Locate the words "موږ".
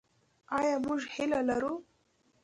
0.85-1.01